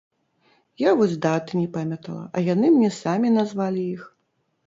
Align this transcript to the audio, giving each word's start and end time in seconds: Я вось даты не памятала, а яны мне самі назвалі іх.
Я 0.83 0.93
вось 1.01 1.13
даты 1.25 1.51
не 1.59 1.65
памятала, 1.75 2.23
а 2.35 2.43
яны 2.53 2.67
мне 2.79 2.89
самі 3.03 3.27
назвалі 3.37 3.87
іх. 3.95 4.01